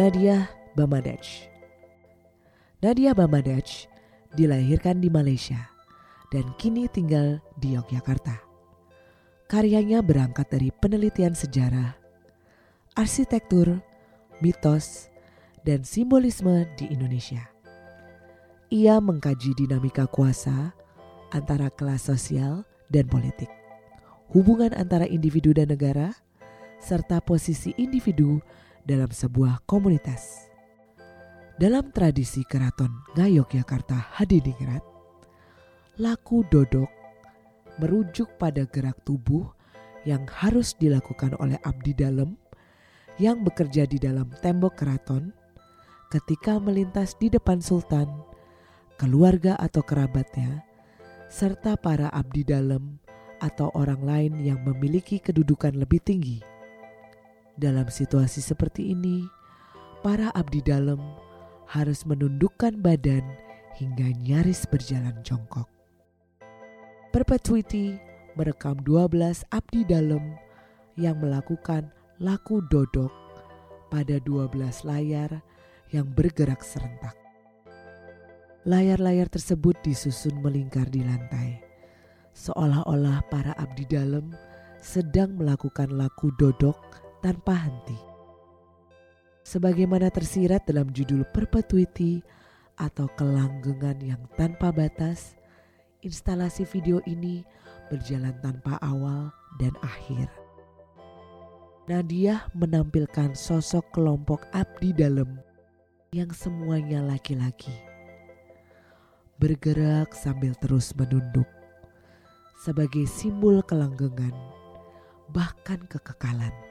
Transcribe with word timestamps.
Nadia 0.00 0.48
Bamadej. 0.72 1.44
Nadia 2.80 3.12
Bamadej 3.12 3.84
dilahirkan 4.32 4.96
di 4.96 5.12
Malaysia 5.12 5.68
dan 6.32 6.56
kini 6.56 6.88
tinggal 6.88 7.36
di 7.60 7.76
Yogyakarta. 7.76 8.32
Karyanya 9.44 10.00
berangkat 10.00 10.48
dari 10.48 10.72
penelitian 10.72 11.36
sejarah, 11.36 11.92
arsitektur, 12.96 13.76
mitos, 14.40 15.12
dan 15.68 15.84
simbolisme 15.84 16.64
di 16.80 16.88
Indonesia. 16.88 17.44
Ia 18.72 19.04
mengkaji 19.04 19.52
dinamika 19.52 20.08
kuasa 20.08 20.72
antara 21.28 21.68
kelas 21.68 22.08
sosial 22.08 22.64
dan 22.88 23.04
politik, 23.04 23.52
hubungan 24.32 24.72
antara 24.72 25.04
individu 25.04 25.52
dan 25.52 25.68
negara, 25.68 26.16
serta 26.80 27.20
posisi 27.20 27.76
individu 27.76 28.40
dalam 28.90 29.06
sebuah 29.06 29.62
komunitas. 29.70 30.50
Dalam 31.54 31.94
tradisi 31.94 32.42
keraton 32.42 32.90
Ngayogyakarta 33.14 34.18
Hadiningrat, 34.18 34.82
laku 36.02 36.42
dodok 36.50 36.90
merujuk 37.78 38.34
pada 38.34 38.66
gerak 38.66 38.98
tubuh 39.06 39.46
yang 40.02 40.26
harus 40.26 40.74
dilakukan 40.74 41.38
oleh 41.38 41.54
abdi 41.62 41.94
dalam 41.94 42.34
yang 43.22 43.46
bekerja 43.46 43.86
di 43.86 44.02
dalam 44.02 44.26
tembok 44.42 44.74
keraton 44.74 45.30
ketika 46.10 46.58
melintas 46.58 47.14
di 47.14 47.30
depan 47.30 47.62
sultan, 47.62 48.10
keluarga 48.98 49.54
atau 49.60 49.86
kerabatnya, 49.86 50.66
serta 51.30 51.78
para 51.78 52.10
abdi 52.10 52.42
dalam 52.42 52.98
atau 53.38 53.70
orang 53.78 54.02
lain 54.02 54.32
yang 54.42 54.58
memiliki 54.66 55.22
kedudukan 55.22 55.78
lebih 55.78 56.02
tinggi. 56.02 56.49
Dalam 57.60 57.92
situasi 57.92 58.40
seperti 58.40 58.96
ini, 58.96 59.28
para 60.00 60.32
abdi 60.32 60.64
dalam 60.64 60.96
harus 61.68 62.08
menundukkan 62.08 62.80
badan 62.80 63.20
hingga 63.76 64.16
nyaris 64.16 64.64
berjalan 64.64 65.12
jongkok. 65.20 65.68
Perpetuity 67.12 68.00
merekam 68.32 68.80
12 68.80 69.44
abdi 69.52 69.84
dalam 69.84 70.40
yang 70.96 71.20
melakukan 71.20 71.92
laku 72.16 72.64
dodok 72.72 73.12
pada 73.92 74.16
12 74.24 74.56
layar 74.88 75.44
yang 75.92 76.08
bergerak 76.16 76.64
serentak. 76.64 77.12
Layar-layar 78.64 79.28
tersebut 79.28 79.76
disusun 79.84 80.40
melingkar 80.40 80.88
di 80.88 81.04
lantai, 81.04 81.60
seolah-olah 82.32 83.20
para 83.28 83.52
abdi 83.60 83.84
dalam 83.84 84.32
sedang 84.80 85.36
melakukan 85.36 85.92
laku 85.92 86.32
dodok 86.40 87.09
tanpa 87.20 87.56
henti. 87.56 87.96
Sebagaimana 89.44 90.12
tersirat 90.12 90.68
dalam 90.68 90.92
judul 90.92 91.24
Perpetuity 91.32 92.20
atau 92.76 93.08
kelanggengan 93.16 94.00
yang 94.00 94.22
tanpa 94.36 94.72
batas, 94.72 95.36
instalasi 96.00 96.64
video 96.68 97.00
ini 97.04 97.44
berjalan 97.92 98.36
tanpa 98.40 98.80
awal 98.80 99.32
dan 99.60 99.72
akhir. 99.84 100.28
Nadia 101.88 102.46
menampilkan 102.54 103.34
sosok 103.34 103.82
kelompok 103.90 104.46
abdi 104.54 104.94
dalam 104.94 105.42
yang 106.14 106.30
semuanya 106.30 107.02
laki-laki. 107.02 107.74
Bergerak 109.40 110.14
sambil 110.14 110.54
terus 110.60 110.94
menunduk 110.94 111.48
sebagai 112.60 113.08
simbol 113.08 113.64
kelanggengan 113.64 114.36
bahkan 115.32 115.80
kekekalan. 115.88 116.69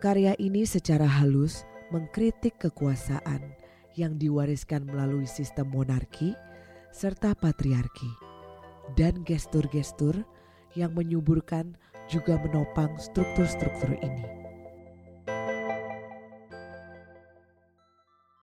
Karya 0.00 0.32
ini 0.40 0.64
secara 0.64 1.04
halus 1.04 1.68
mengkritik 1.92 2.56
kekuasaan 2.56 3.52
yang 4.00 4.16
diwariskan 4.16 4.88
melalui 4.88 5.28
sistem 5.28 5.68
monarki 5.68 6.32
serta 6.88 7.36
patriarki 7.36 8.08
dan 8.96 9.20
gestur-gestur 9.28 10.24
yang 10.72 10.96
menyuburkan 10.96 11.76
juga 12.08 12.40
menopang 12.40 12.96
struktur-struktur 12.96 13.92
ini. 14.00 14.39